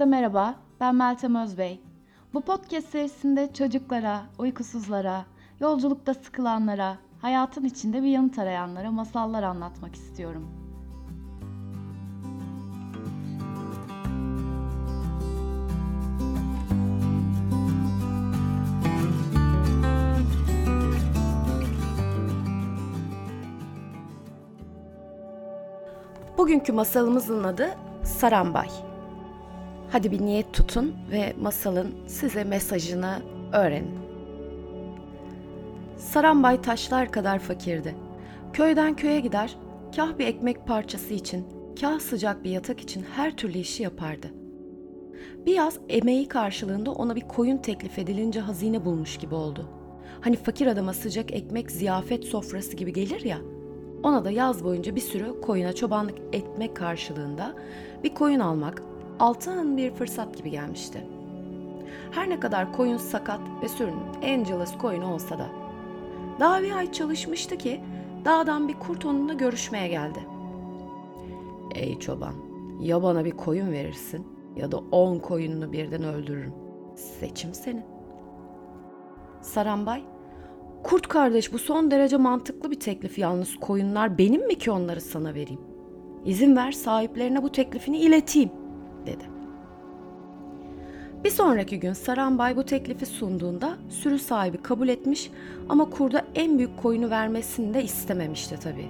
[0.00, 1.80] Herkese merhaba, ben Meltem Özbey.
[2.34, 5.24] Bu podcast serisinde çocuklara, uykusuzlara,
[5.60, 10.48] yolculukta sıkılanlara, hayatın içinde bir yanıt arayanlara masallar anlatmak istiyorum.
[26.38, 27.70] Bugünkü masalımızın adı
[28.04, 28.89] Sarambay.
[29.92, 33.98] Hadi bir niyet tutun ve masalın size mesajını öğrenin.
[35.96, 37.94] Sarambay taşlar kadar fakirdi.
[38.52, 39.56] Köyden köye gider,
[39.96, 41.46] kah bir ekmek parçası için,
[41.80, 44.26] kah sıcak bir yatak için her türlü işi yapardı.
[45.46, 49.68] Bir yaz emeği karşılığında ona bir koyun teklif edilince hazine bulmuş gibi oldu.
[50.20, 53.38] Hani fakir adama sıcak ekmek ziyafet sofrası gibi gelir ya,
[54.02, 57.54] ona da yaz boyunca bir sürü koyuna çobanlık etmek karşılığında
[58.04, 58.89] bir koyun almak
[59.20, 61.06] altın bir fırsat gibi gelmişti.
[62.10, 65.46] Her ne kadar koyun sakat ve sürünün Angelus koyunu olsa da.
[66.40, 67.80] Daha bir ay çalışmıştı ki
[68.24, 70.18] dağdan bir kurt onunla görüşmeye geldi.
[71.74, 72.34] Ey çoban,
[72.80, 76.54] ya bana bir koyun verirsin ya da on koyununu birden öldürürüm.
[76.94, 77.84] Seçim senin.
[79.40, 80.02] Sarambay,
[80.82, 85.34] Kurt kardeş bu son derece mantıklı bir teklif yalnız koyunlar benim mi ki onları sana
[85.34, 85.60] vereyim?
[86.24, 88.50] İzin ver sahiplerine bu teklifini ileteyim
[89.06, 89.24] dedi.
[91.24, 95.30] Bir sonraki gün Sarambay bu teklifi sunduğunda sürü sahibi kabul etmiş
[95.68, 98.88] ama kurda en büyük koyunu vermesini de istememişti tabii.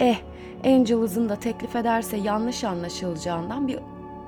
[0.00, 0.16] Eh,
[0.64, 3.78] Angelus'ın da teklif ederse yanlış anlaşılacağından bir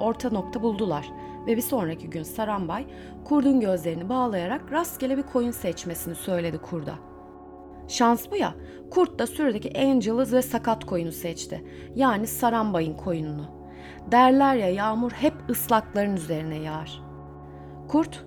[0.00, 1.10] orta nokta buldular
[1.46, 2.86] ve bir sonraki gün Sarambay
[3.24, 6.94] kurdun gözlerini bağlayarak rastgele bir koyun seçmesini söyledi kurda.
[7.88, 8.54] Şans bu ya,
[8.90, 11.64] kurt da sürüdeki Angelus ve sakat koyunu seçti.
[11.96, 13.61] Yani Sarambay'ın koyununu.
[14.10, 17.02] Derler ya yağmur hep ıslakların üzerine yağar.
[17.88, 18.24] Kurt,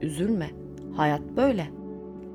[0.00, 0.50] üzülme,
[0.96, 1.70] hayat böyle.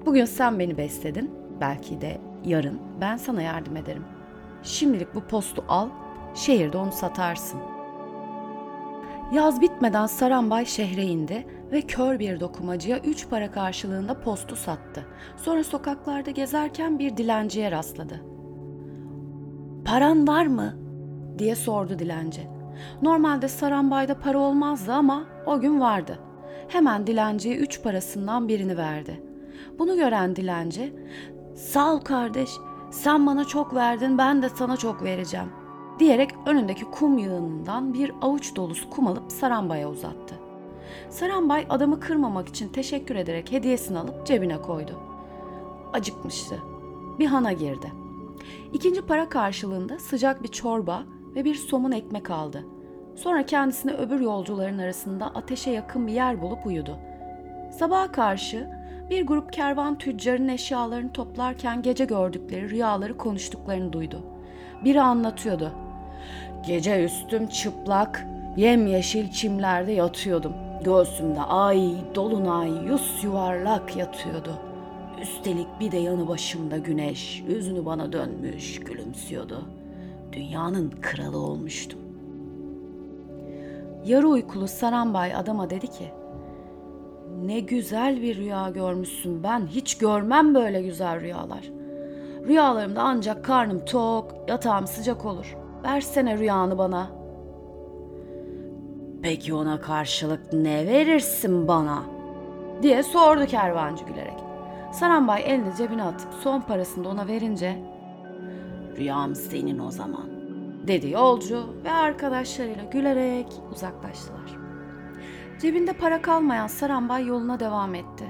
[0.06, 4.04] Bugün sen beni besledin, belki de yarın ben sana yardım ederim.
[4.64, 5.90] Şimdilik bu postu al,
[6.36, 7.74] şehirde onu satarsın.''
[9.34, 15.06] Yaz bitmeden Sarambay şehre indi ve kör bir dokumacıya üç para karşılığında postu sattı.
[15.38, 18.24] Sonra sokaklarda gezerken bir dilenciye rastladı.
[19.86, 20.76] Paran var mı?
[21.40, 22.48] diye sordu dilenci.
[23.02, 26.20] Normalde Sarambay'da para olmazdı ama o gün vardı.
[26.68, 29.24] Hemen dilenciye üç parasından birini verdi.
[29.80, 30.94] Bunu gören dilenci,
[31.56, 32.50] sağ ol kardeş,
[32.92, 35.50] sen bana çok verdin ben de sana çok vereceğim
[36.00, 40.36] diyerek önündeki kum yığınından bir avuç dolusu kum alıp Sarambay'a uzattı.
[41.10, 45.00] Sarambay adamı kırmamak için teşekkür ederek hediyesini alıp cebine koydu.
[45.94, 46.60] Acıkmıştı.
[47.20, 47.92] Bir hana girdi.
[48.74, 51.04] İkinci para karşılığında sıcak bir çorba
[51.36, 52.66] ve bir somun ekmek aldı.
[53.16, 56.98] Sonra kendisine öbür yolcuların arasında ateşe yakın bir yer bulup uyudu.
[57.72, 58.70] Sabaha karşı
[59.10, 64.24] bir grup kervan tüccarın eşyalarını toplarken gece gördükleri rüyaları konuştuklarını duydu.
[64.86, 65.72] Biri anlatıyordu.
[66.68, 68.28] Gece üstüm çıplak,
[68.58, 70.54] yemyeşil çimlerde yatıyordum.
[70.84, 74.54] Göğsümde ay, dolunay, yus yuvarlak yatıyordu.
[75.22, 79.83] Üstelik bir de yanı başımda güneş, yüzünü bana dönmüş, gülümsüyordu.
[80.34, 82.00] Dünyanın kralı olmuştum.
[84.06, 86.12] Yarı uykulu Sarambay adama dedi ki,
[87.46, 91.72] ne güzel bir rüya görmüşsün ben hiç görmem böyle güzel rüyalar.
[92.48, 95.58] Rüyalarımda ancak karnım tok, yatağım sıcak olur.
[95.84, 97.10] Versene rüyanı bana.
[99.22, 102.04] Peki ona karşılık ne verirsin bana?
[102.82, 104.40] diye sordu kervancı gülerek.
[104.92, 107.93] Sarambay elini cebine atıp son parasını da ona verince
[108.98, 110.30] Rüyam senin o zaman
[110.88, 114.58] dedi yolcu ve arkadaşlarıyla gülerek uzaklaştılar.
[115.62, 118.26] Cebinde para kalmayan Sarambay yoluna devam etti.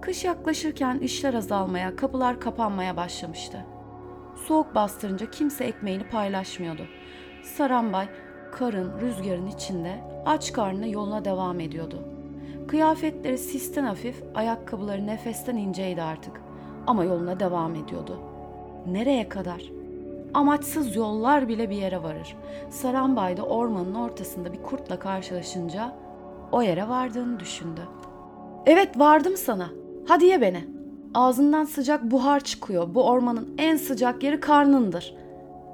[0.00, 3.66] Kış yaklaşırken işler azalmaya, kapılar kapanmaya başlamıştı.
[4.46, 6.86] Soğuk bastırınca kimse ekmeğini paylaşmıyordu.
[7.42, 8.08] Sarambay
[8.52, 12.04] karın, rüzgarın içinde aç karnına yoluna devam ediyordu.
[12.68, 16.40] Kıyafetleri sisten hafif, ayakkabıları nefesten inceydi artık.
[16.86, 18.29] Ama yoluna devam ediyordu.
[18.86, 19.62] Nereye kadar?
[20.34, 22.36] Amaçsız yollar bile bir yere varır.
[22.70, 25.96] Sarambay da ormanın ortasında bir kurtla karşılaşınca
[26.52, 27.80] o yere vardığını düşündü.
[28.66, 29.68] Evet vardım sana.
[30.08, 30.64] Hadi ye beni.
[31.14, 32.94] Ağzından sıcak buhar çıkıyor.
[32.94, 35.14] Bu ormanın en sıcak yeri karnındır.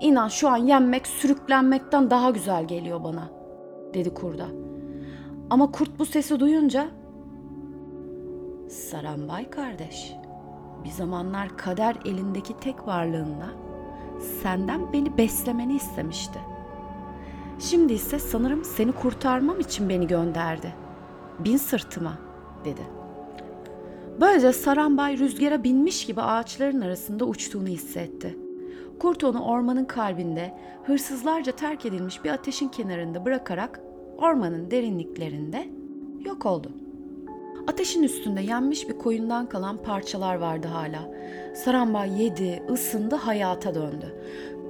[0.00, 3.29] İnan şu an yenmek sürüklenmekten daha güzel geliyor bana,
[3.94, 4.47] dedi kurda.
[5.50, 6.87] Ama kurt bu sesi duyunca,
[8.69, 10.12] Sarambay kardeş,
[10.87, 13.49] bir zamanlar kader elindeki tek varlığınla
[14.43, 16.38] senden beni beslemeni istemişti.
[17.59, 20.75] Şimdi ise sanırım seni kurtarmam için beni gönderdi.
[21.38, 22.19] Bin sırtıma
[22.65, 22.81] dedi.
[24.21, 28.38] Böylece Sarambay rüzgara binmiş gibi ağaçların arasında uçtuğunu hissetti.
[28.99, 33.81] Kurt onu ormanın kalbinde hırsızlarca terk edilmiş bir ateşin kenarında bırakarak
[34.19, 35.69] ormanın derinliklerinde
[36.25, 36.86] yok oldu.
[37.67, 41.09] Ateşin üstünde yenmiş bir koyundan kalan parçalar vardı hala.
[41.55, 44.15] Sarambay yedi, ısındı, hayata döndü.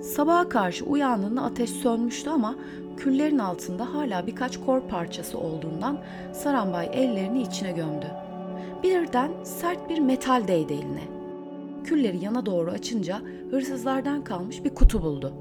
[0.03, 2.55] Sabaha karşı uyandığında ateş sönmüştü ama
[2.97, 5.99] küllerin altında hala birkaç kor parçası olduğundan
[6.33, 8.07] Sarambay ellerini içine gömdü.
[8.83, 11.03] Birden sert bir metal değdi eline.
[11.85, 13.21] Külleri yana doğru açınca
[13.51, 15.33] hırsızlardan kalmış bir kutu buldu.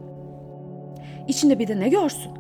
[1.27, 2.31] İçinde bir de ne görsün?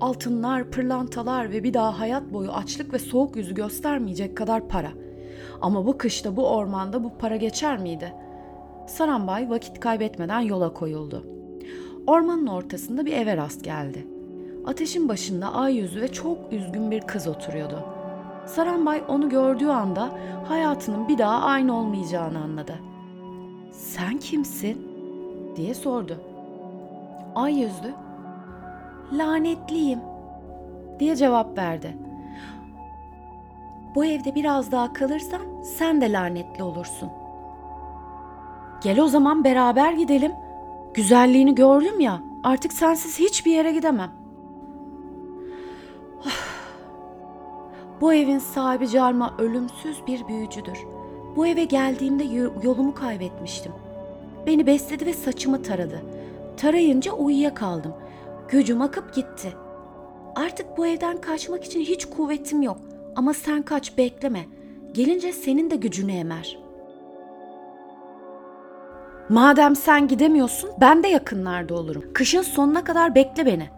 [0.00, 4.90] Altınlar, pırlantalar ve bir daha hayat boyu açlık ve soğuk yüzü göstermeyecek kadar para.
[5.60, 8.12] Ama bu kışta bu ormanda bu para geçer miydi?
[8.86, 11.26] Sarambay vakit kaybetmeden yola koyuldu.
[12.06, 14.06] Ormanın ortasında bir eve rast geldi.
[14.66, 17.84] Ateşin başında ay yüzü ve çok üzgün bir kız oturuyordu.
[18.46, 20.10] Sarambay onu gördüğü anda
[20.48, 22.74] hayatının bir daha aynı olmayacağını anladı.
[23.72, 24.88] "Sen kimsin?"
[25.56, 26.20] diye sordu.
[27.34, 27.90] Ay yüzlü,
[29.12, 30.00] "Lanetliyim."
[30.98, 31.96] diye cevap verdi.
[33.94, 37.10] Bu evde biraz daha kalırsan sen de lanetli olursun.
[38.82, 40.32] Gel o zaman beraber gidelim.
[40.94, 44.10] Güzelliğini gördüm ya, artık sensiz hiçbir yere gidemem.
[48.00, 50.78] Bu evin sahibi Carma ölümsüz bir büyücüdür.
[51.36, 52.24] Bu eve geldiğimde
[52.62, 53.72] yolumu kaybetmiştim.
[54.46, 56.02] Beni besledi ve saçımı taradı.
[56.56, 57.94] Tarayınca uyuyakaldım.
[58.48, 59.52] Gücüm akıp gitti.
[60.34, 62.76] Artık bu evden kaçmak için hiç kuvvetim yok.
[63.16, 64.46] Ama sen kaç bekleme.
[64.92, 66.58] Gelince senin de gücünü emer.
[69.28, 72.04] Madem sen gidemiyorsun ben de yakınlarda olurum.
[72.14, 73.70] Kışın sonuna kadar bekle beni.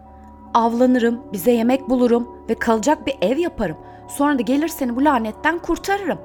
[0.53, 3.77] Avlanırım, bize yemek bulurum ve kalacak bir ev yaparım.
[4.09, 6.19] Sonra da gelir seni bu lanetten kurtarırım.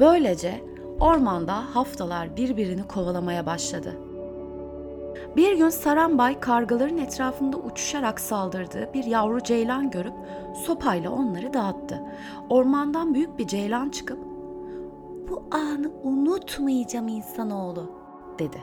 [0.00, 0.60] Böylece
[1.00, 3.96] ormanda haftalar birbirini kovalamaya başladı.
[5.36, 10.12] Bir gün Sarambay kargaların etrafında uçuşarak saldırdığı bir yavru ceylan görüp
[10.66, 12.02] sopayla onları dağıttı.
[12.50, 14.18] Ormandan büyük bir ceylan çıkıp
[15.28, 17.90] "Bu anı unutmayacağım insanoğlu."
[18.38, 18.62] dedi.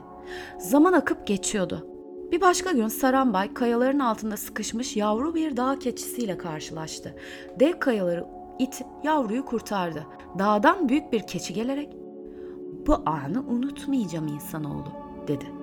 [0.58, 1.88] Zaman akıp geçiyordu.
[2.32, 7.16] Bir başka gün Sarambay kayaların altında sıkışmış yavru bir dağ keçisiyle karşılaştı.
[7.60, 8.26] Dev kayaları
[8.60, 10.08] itip yavruyu kurtardı.
[10.40, 11.98] Dağdan büyük bir keçi gelerek
[12.88, 14.88] "Bu anı unutmayacağım insanoğlu."
[15.28, 15.63] dedi.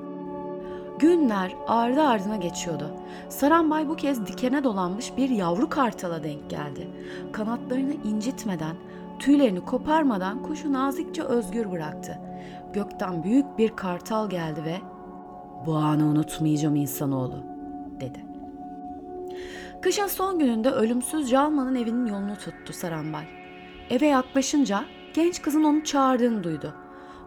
[1.00, 2.90] Günler ardı ardına geçiyordu.
[3.28, 6.88] Sarambay bu kez dikene dolanmış bir yavru kartala denk geldi.
[7.32, 8.76] Kanatlarını incitmeden,
[9.18, 12.18] tüylerini koparmadan kuşu nazikçe özgür bıraktı.
[12.72, 14.76] Gökten büyük bir kartal geldi ve
[15.66, 17.36] "Bu anı unutmayacağım insanoğlu."
[18.00, 18.24] dedi.
[19.82, 23.24] Kışın son gününde ölümsüz Calman'ın evinin yolunu tuttu Sarambay.
[23.90, 26.74] Eve yaklaşınca genç kızın onu çağırdığını duydu.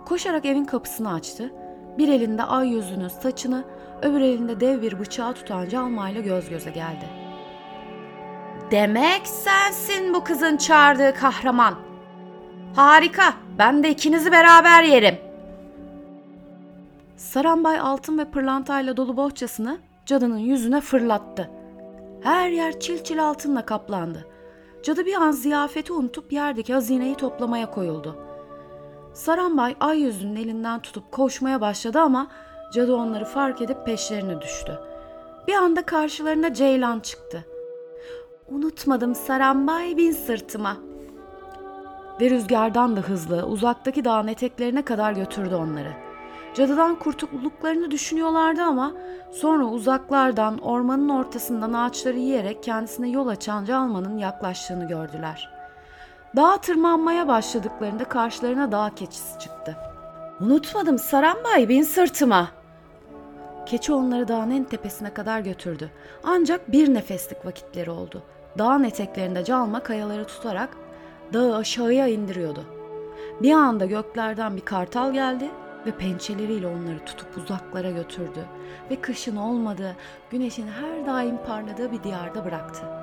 [0.05, 1.53] Koşarak evin kapısını açtı.
[1.97, 3.63] Bir elinde ay yüzünün saçını,
[4.01, 7.09] öbür elinde dev bir bıçağı tutan Calma göz göze geldi.
[8.71, 11.75] Demek sensin bu kızın çağırdığı kahraman.
[12.75, 15.17] Harika, ben de ikinizi beraber yerim.
[17.17, 21.50] Sarambay altın ve pırlantayla dolu bohçasını cadının yüzüne fırlattı.
[22.23, 24.27] Her yer çil çil altınla kaplandı.
[24.83, 28.17] Cadı bir an ziyafeti unutup yerdeki hazineyi toplamaya koyuldu.
[29.13, 32.27] Sarambay ay yüzünün elinden tutup koşmaya başladı ama
[32.74, 34.79] cadı onları fark edip peşlerine düştü.
[35.48, 37.46] Bir anda karşılarına Ceylan çıktı.
[38.48, 40.77] Unutmadım Sarambay bin sırtıma.
[42.22, 45.93] Ve rüzgardan da hızlı uzaktaki dağın eteklerine kadar götürdü onları.
[46.53, 48.93] Cadıdan kurtulduklarını düşünüyorlardı ama
[49.32, 55.52] sonra uzaklardan ormanın ortasından ağaçları yiyerek kendisine yol açan Calman'ın yaklaştığını gördüler.
[56.35, 59.77] Dağa tırmanmaya başladıklarında karşılarına dağ keçisi çıktı.
[60.39, 62.51] Unutmadım Sarambay bin sırtıma.
[63.65, 65.91] Keçi onları dağın en tepesine kadar götürdü.
[66.23, 68.23] Ancak bir nefeslik vakitleri oldu.
[68.57, 70.69] Dağın eteklerinde calma kayaları tutarak
[71.33, 72.63] dağı aşağıya indiriyordu.
[73.41, 75.49] Bir anda göklerden bir kartal geldi
[75.85, 78.45] ve pençeleriyle onları tutup uzaklara götürdü
[78.89, 79.95] ve kışın olmadığı,
[80.29, 83.02] güneşin her daim parladığı bir diyarda bıraktı.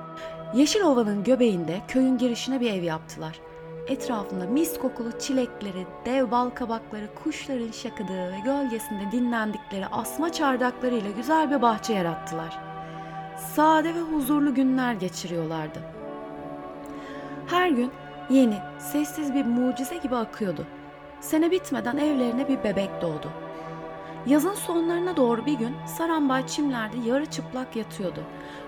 [0.55, 3.41] Yeşil Ova'nın göbeğinde köyün girişine bir ev yaptılar.
[3.89, 11.51] Etrafında mis kokulu çilekleri, dev bal kabakları, kuşların şakıdığı ve gölgesinde dinlendikleri asma çardaklarıyla güzel
[11.51, 12.59] bir bahçe yarattılar.
[13.55, 15.79] Sade ve huzurlu günler geçiriyorlardı.
[17.47, 17.91] Her gün
[18.31, 20.67] yeni, sessiz bir mucize gibi akıyordu.
[21.21, 23.31] Sene bitmeden evlerine bir bebek doğdu.
[24.27, 28.21] Yazın sonlarına doğru bir gün Sarambay çimlerde yarı çıplak yatıyordu.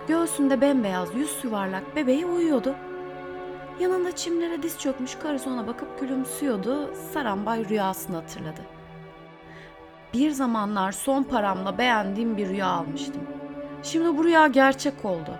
[0.08, 2.74] Göğsünde bembeyaz yüz yuvarlak bebeği uyuyordu.
[3.80, 6.94] Yanında çimlere diz çökmüş karısı ona bakıp gülümsüyordu.
[7.12, 8.60] Sarambay rüyasını hatırladı.
[10.14, 13.22] Bir zamanlar son paramla beğendiğim bir rüya almıştım.
[13.82, 15.38] Şimdi bu rüya gerçek oldu.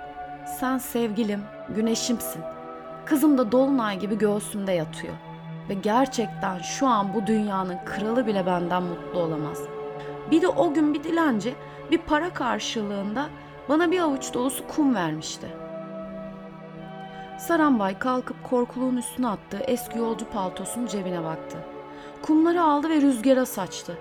[0.60, 2.42] Sen sevgilim, güneşimsin.
[3.04, 5.14] Kızım da dolunay gibi göğsümde yatıyor.
[5.68, 9.58] Ve gerçekten şu an bu dünyanın kralı bile benden mutlu olamaz.
[10.32, 11.54] Bir de o gün bir dilenci
[11.90, 13.28] bir para karşılığında
[13.68, 15.46] bana bir avuç dolusu kum vermişti.
[17.38, 21.58] Sarambay kalkıp korkuluğun üstüne attığı eski yolcu paltosunun cebine baktı.
[22.22, 23.98] Kumları aldı ve rüzgara saçtı.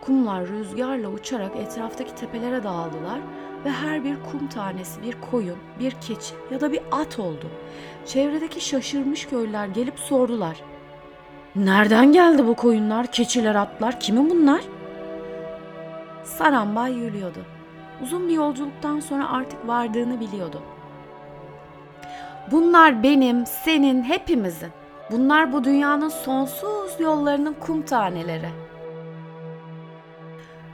[0.00, 3.20] Kumlar rüzgarla uçarak etraftaki tepelere dağıldılar
[3.64, 7.46] ve her bir kum tanesi bir koyun, bir keçi ya da bir at oldu.
[8.06, 10.56] Çevredeki şaşırmış köylüler gelip sordular.
[11.56, 14.00] Nereden geldi bu koyunlar, keçiler, atlar?
[14.00, 14.60] Kimin bunlar?
[16.24, 17.38] Sarambay yürüyordu.
[18.02, 20.62] Uzun bir yolculuktan sonra artık vardığını biliyordu.
[22.50, 24.70] Bunlar benim, senin, hepimizin.
[25.10, 28.48] Bunlar bu dünyanın sonsuz yollarının kum taneleri.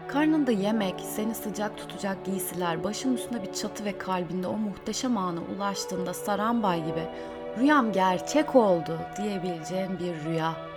[0.08, 5.40] Karnında yemek, seni sıcak tutacak giysiler, başın üstünde bir çatı ve kalbinde o muhteşem ana
[5.56, 7.02] ulaştığında Sarambay gibi
[7.58, 10.69] rüyam gerçek oldu diyebileceğin bir rüya.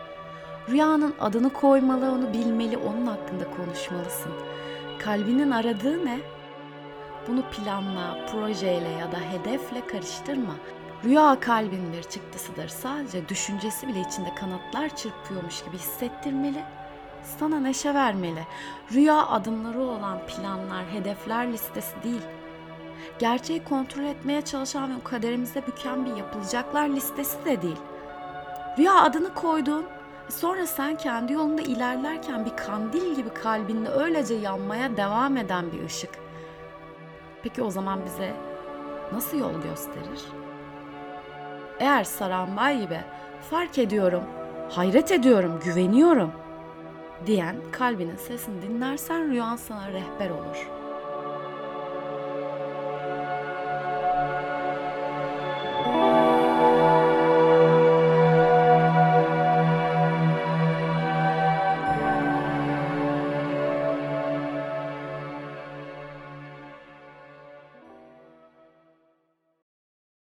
[0.69, 4.31] Rüyanın adını koymalı, onu bilmeli, onun hakkında konuşmalısın.
[4.99, 6.19] Kalbinin aradığı ne?
[7.27, 10.55] Bunu planla, projeyle ya da hedefle karıştırma.
[11.03, 12.67] Rüya kalbin bir çıktısıdır.
[12.67, 16.63] Sadece düşüncesi bile içinde kanatlar çırpıyormuş gibi hissettirmeli.
[17.39, 18.43] Sana neşe vermeli.
[18.93, 22.21] Rüya adımları olan planlar, hedefler listesi değil.
[23.19, 27.79] Gerçeği kontrol etmeye çalışan ve kaderimizde büken bir yapılacaklar listesi de değil.
[28.77, 29.85] Rüya adını koyduğun,
[30.29, 36.09] sonra sen kendi yolunda ilerlerken bir kandil gibi kalbinde öylece yanmaya devam eden bir ışık.
[37.43, 38.33] Peki o zaman bize
[39.13, 40.21] nasıl yol gösterir?
[41.79, 42.99] Eğer Sarambay gibi
[43.49, 44.23] fark ediyorum,
[44.69, 46.31] hayret ediyorum, güveniyorum
[47.25, 50.82] diyen kalbinin sesini dinlersen rüyan sana rehber olur.''